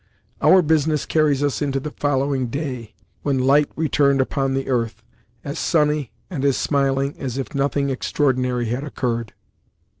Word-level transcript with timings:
Our 0.41 0.63
business 0.63 1.05
carries 1.05 1.43
us 1.43 1.61
into 1.61 1.79
the 1.79 1.91
following 1.91 2.47
day, 2.47 2.95
when 3.21 3.37
light 3.37 3.69
returned 3.75 4.19
upon 4.19 4.55
the 4.55 4.67
earth, 4.67 5.03
as 5.43 5.59
sunny 5.59 6.11
and 6.27 6.43
as 6.43 6.57
smiling 6.57 7.15
as 7.19 7.37
if 7.37 7.53
nothing 7.53 7.91
extraordinary 7.91 8.65
had 8.65 8.83
occurred. 8.83 9.33